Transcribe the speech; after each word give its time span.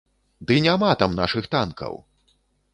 Ды 0.51 0.55
няма 0.67 0.89
там 1.03 1.11
нашых 1.21 1.51
танкаў! 1.55 1.93